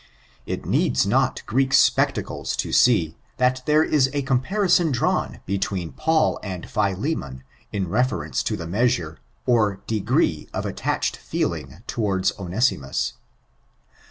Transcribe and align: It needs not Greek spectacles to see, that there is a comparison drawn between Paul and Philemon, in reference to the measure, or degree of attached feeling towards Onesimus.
It 0.47 0.65
needs 0.65 1.05
not 1.05 1.43
Greek 1.45 1.75
spectacles 1.75 2.55
to 2.55 2.71
see, 2.73 3.15
that 3.37 3.61
there 3.67 3.83
is 3.83 4.09
a 4.13 4.23
comparison 4.23 4.91
drawn 4.91 5.41
between 5.45 5.91
Paul 5.91 6.39
and 6.41 6.67
Philemon, 6.67 7.43
in 7.71 7.87
reference 7.87 8.41
to 8.45 8.57
the 8.57 8.65
measure, 8.65 9.19
or 9.45 9.81
degree 9.85 10.49
of 10.55 10.65
attached 10.65 11.17
feeling 11.17 11.83
towards 11.85 12.31
Onesimus. 12.39 13.13